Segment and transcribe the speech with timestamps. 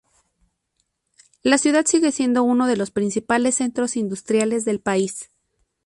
[1.43, 5.29] La ciudad sigue siendo uno de los principales centros industriales del país.